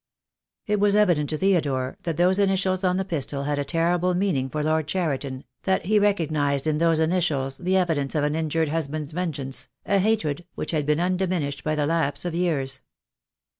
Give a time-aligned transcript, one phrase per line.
[0.65, 4.49] It was evident to Theodore that those initials on the pistol had a terrible meaning
[4.49, 9.13] for Lord Cheriton, that he recognized in those initials the evidence of an injured husband's
[9.13, 12.81] vengeance, a hatred which had been un diminished by the lapse of years.